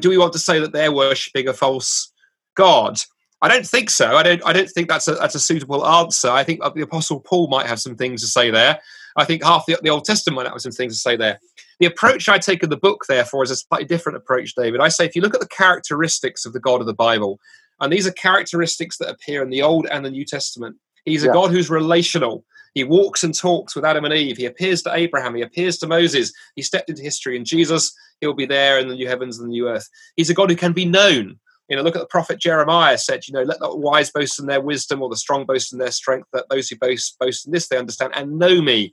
[0.00, 2.12] do we want to say that they're worshipping a false
[2.54, 2.98] god?
[3.42, 4.16] I don't think so.
[4.16, 4.44] I don't.
[4.44, 6.28] I don't think that's a that's a suitable answer.
[6.28, 8.80] I think the Apostle Paul might have some things to say there.
[9.16, 11.40] I think half the, the Old Testament might have some things to say there.
[11.80, 14.80] The approach I take in the book, therefore, is a slightly different approach, David.
[14.80, 17.40] I say if you look at the characteristics of the God of the Bible,
[17.80, 20.76] and these are characteristics that appear in the Old and the New Testament.
[21.06, 21.32] He's a yeah.
[21.32, 22.44] God who's relational.
[22.74, 24.36] He walks and talks with Adam and Eve.
[24.36, 25.34] He appears to Abraham.
[25.34, 26.32] He appears to Moses.
[26.54, 27.36] He stepped into history.
[27.36, 29.88] And Jesus, he'll be there in the new heavens and the new earth.
[30.16, 31.38] He's a God who can be known.
[31.68, 34.46] You know, look at the prophet Jeremiah said, you know, let the wise boast in
[34.46, 37.52] their wisdom or the strong boast in their strength, that those who boast, boast in
[37.52, 38.92] this they understand and know me.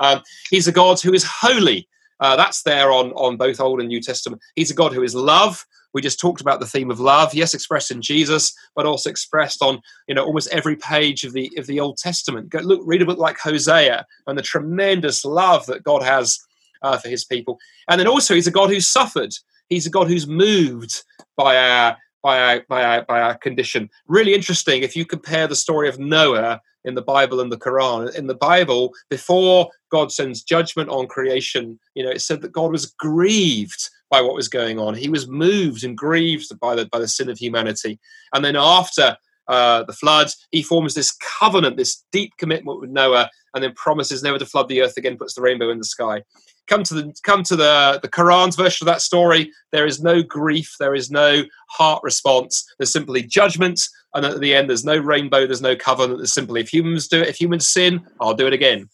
[0.00, 1.88] Um, he's a God who is holy.
[2.20, 4.42] Uh, that's there on, on both Old and New Testament.
[4.54, 5.64] He's a God who is love.
[5.92, 9.62] We just talked about the theme of love, yes, expressed in Jesus, but also expressed
[9.62, 12.50] on you know almost every page of the of the Old Testament.
[12.50, 16.38] Go, look, read a book like Hosea and the tremendous love that God has
[16.82, 19.32] uh, for His people, and then also He's a God who's suffered.
[19.68, 21.02] He's a God who's moved
[21.36, 23.88] by our by our, by our, by our condition.
[24.08, 28.14] Really interesting if you compare the story of Noah in the Bible and the Quran.
[28.14, 32.72] In the Bible, before God sends judgment on creation, you know, it said that God
[32.72, 34.94] was grieved by what was going on.
[34.94, 37.98] He was moved and grieved by the by the sin of humanity.
[38.32, 39.16] And then after
[39.48, 44.22] uh, the flood, he forms this covenant, this deep commitment with Noah, and then promises
[44.22, 45.16] never to flood the earth again.
[45.16, 46.22] Puts the rainbow in the sky.
[46.66, 49.50] Come to the come to the the Quran's version of that story.
[49.72, 50.74] There is no grief.
[50.78, 52.64] There is no heart response.
[52.78, 53.80] There's simply judgment,
[54.16, 55.46] and at the end, there's no rainbow.
[55.46, 56.18] There's no covenant.
[56.18, 58.88] There's simply if humans do it, if humans sin, I'll do it again.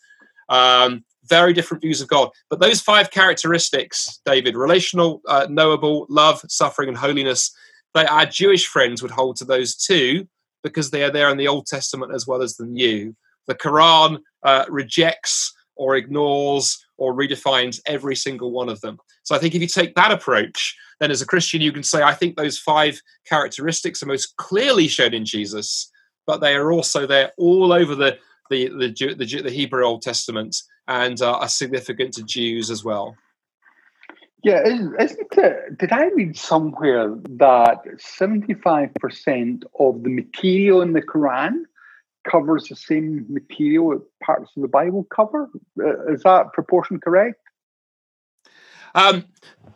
[0.49, 2.31] Um, very different views of God.
[2.51, 7.55] But those five characteristics, David, relational, uh, knowable, love, suffering, and holiness,
[7.95, 10.27] they, our Jewish friends would hold to those two
[10.65, 13.15] because they are there in the Old Testament as well as the New.
[13.47, 18.99] The Quran uh, rejects or ignores or redefines every single one of them.
[19.23, 22.03] So I think if you take that approach, then as a Christian, you can say,
[22.03, 25.91] I think those five characteristics are most clearly shown in Jesus,
[26.27, 28.19] but they are also there all over the
[28.51, 30.57] the the, the, the Hebrew Old Testament
[30.89, 33.17] and uh, are significant to Jews as well.
[34.45, 35.79] Yeah, isn't it?
[35.79, 37.85] Did I read somewhere that
[38.19, 41.63] 75% of the material in the Quran
[42.29, 45.49] covers the same material that parts of the Bible cover?
[45.81, 47.41] Uh, is that proportion correct?
[48.95, 49.25] Um,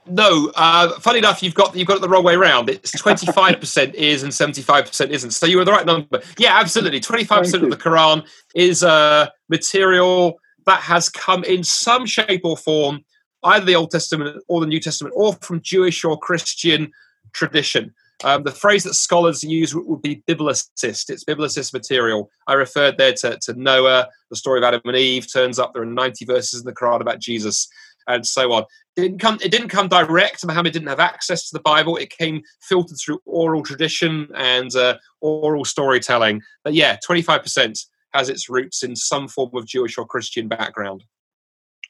[0.09, 2.71] no, uh, funny enough, you've got you've got it the wrong way around.
[2.71, 5.33] It's twenty five percent is and seventy five percent isn't.
[5.33, 6.23] So you were the right number.
[6.39, 7.01] Yeah, absolutely.
[7.01, 12.43] Twenty five percent of the Quran is uh, material that has come in some shape
[12.45, 13.05] or form,
[13.43, 16.93] either the Old Testament or the New Testament, or from Jewish or Christian
[17.33, 17.95] tradition.
[18.25, 21.11] Um, the phrase that scholars use would be biblicist.
[21.11, 22.31] It's biblicist material.
[22.47, 25.31] I referred there to, to Noah, the story of Adam and Eve.
[25.31, 27.69] Turns up there are 90 verses in the Quran about Jesus
[28.07, 28.65] and so on.
[28.97, 29.39] Didn't come.
[29.43, 30.45] It didn't come direct.
[30.47, 31.97] Muhammad didn't have access to the Bible.
[31.97, 36.41] It came filtered through oral tradition and uh, oral storytelling.
[36.65, 37.79] But yeah, twenty five percent
[38.15, 41.05] has its roots in some form of Jewish or Christian background.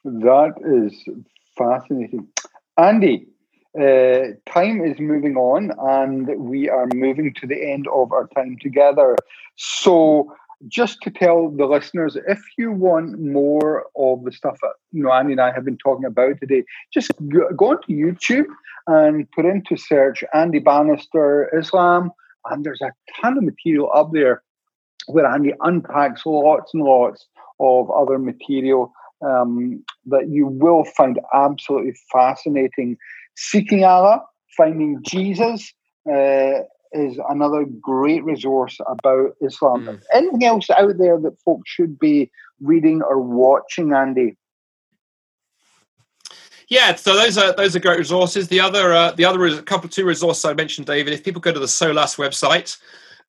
[0.03, 0.93] That is
[1.57, 2.27] fascinating,
[2.77, 3.27] Andy.
[3.79, 8.57] Uh, time is moving on, and we are moving to the end of our time
[8.61, 9.15] together.
[9.55, 10.35] So
[10.67, 15.11] just to tell the listeners, if you want more of the stuff that you know
[15.11, 18.47] Andy and I have been talking about today, just go, go onto YouTube
[18.87, 22.11] and put into search Andy Bannister Islam,
[22.49, 22.91] and there's a
[23.21, 24.41] ton of material up there
[25.07, 27.27] where Andy unpacks lots and lots
[27.59, 28.91] of other material
[29.25, 32.97] um, that you will find absolutely fascinating.
[33.35, 34.21] Seeking Allah,
[34.55, 35.73] finding Jesus.
[36.11, 36.61] Uh,
[36.91, 39.85] is another great resource about Islam.
[39.85, 40.03] Mm.
[40.13, 42.31] Anything else out there that folks should be
[42.61, 44.37] reading or watching, Andy?
[46.69, 48.49] Yeah, so those are those are great resources.
[48.49, 51.13] The other uh, the other is a couple two resources I mentioned, David.
[51.13, 52.77] If people go to the SOLAS website,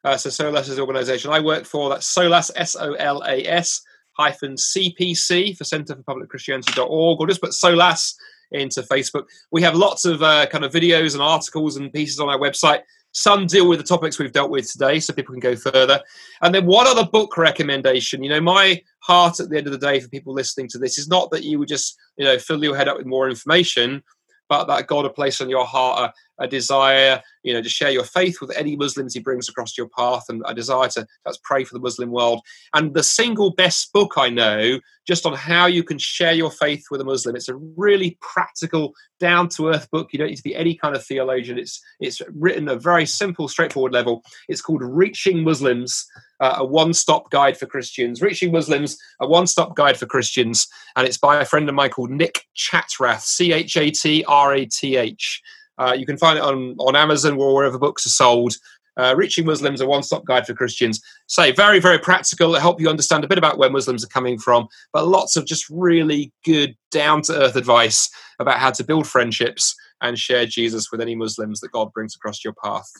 [0.03, 1.89] uh, so SOLAS is the organisation I work for.
[1.89, 3.83] That's SOLAS S O L A S
[4.13, 8.17] hyphen CPC for Centre for Public Christianity.org, or just put SOLAS
[8.51, 9.27] into Facebook.
[9.53, 12.81] We have lots of uh, kind of videos and articles and pieces on our website
[13.19, 16.01] some deal with the topics we've dealt with today, so people can go further.
[16.41, 18.23] And then, one other book recommendation?
[18.23, 20.99] You know, my heart at the end of the day for people listening to this
[20.99, 24.03] is not that you would just, you know, fill your head up with more information,
[24.49, 28.05] but that God a place on your heart a, desire, you know, to share your
[28.05, 31.65] faith with any Muslims He brings across your path, and a desire to let's pray
[31.65, 32.41] for the Muslim world.
[32.75, 36.85] And the single best book I know, just on how you can share your faith
[36.91, 40.13] with a Muslim, it's a really practical, down to earth book.
[40.13, 41.59] You don't need to be any kind of theologian.
[41.59, 44.23] It's it's written a very simple, straightforward level.
[44.49, 46.07] It's called Reaching Muslims
[46.41, 48.23] uh, a one stop guide for Christians.
[48.23, 50.69] Reaching Muslims, a one stop guide for Christians.
[50.97, 54.55] And it's by a friend of mine called Nick Chatrath, C H A T R
[54.55, 55.43] A T H.
[55.79, 58.55] Uh, you can find it on, on Amazon or wherever books are sold.
[58.97, 61.01] Uh, Reaching Muslims, a one stop guide for Christians.
[61.29, 62.53] Say, very, very practical.
[62.53, 65.47] to help you understand a bit about where Muslims are coming from, but lots of
[65.47, 68.11] just really good, down to earth advice
[68.41, 72.43] about how to build friendships and share Jesus with any Muslims that God brings across
[72.43, 72.91] your path.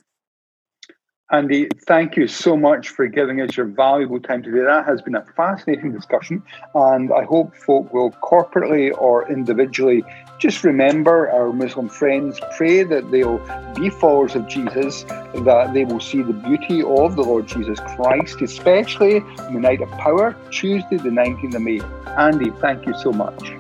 [1.31, 4.61] Andy, thank you so much for giving us your valuable time today.
[4.61, 6.43] That has been a fascinating discussion,
[6.75, 10.05] and I hope folk will corporately or individually
[10.39, 13.39] just remember our Muslim friends, pray that they'll
[13.75, 18.41] be followers of Jesus, that they will see the beauty of the Lord Jesus Christ,
[18.41, 21.81] especially on the night of power, Tuesday, the 19th of May.
[22.17, 23.53] Andy, thank you so much.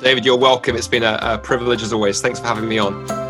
[0.00, 0.74] David, you're welcome.
[0.74, 2.20] It's been a, a privilege as always.
[2.20, 3.21] Thanks for having me on.